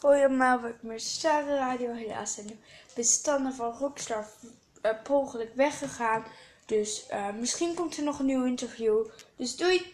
Hoi 0.00 0.24
allemaal, 0.24 0.66
ik 0.66 0.80
ben 0.80 1.00
Sarah 1.00 1.46
Radio. 1.46 1.92
Helaas 1.92 2.34
zijn 2.34 2.46
de 2.46 2.56
bestanden 2.94 3.54
van 3.54 3.72
Rockstar 3.72 4.26
uh, 4.82 4.90
per 5.02 5.48
weggegaan. 5.54 6.24
Dus 6.66 7.06
uh, 7.10 7.32
misschien 7.32 7.74
komt 7.74 7.96
er 7.96 8.02
nog 8.02 8.18
een 8.18 8.26
nieuw 8.26 8.44
interview. 8.44 9.06
Dus 9.36 9.56
doei! 9.56 9.86